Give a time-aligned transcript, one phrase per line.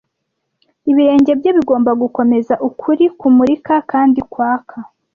[0.91, 4.77] Ibirenge bye bigomba gukomeza ukuri kumurika kandi kwaka,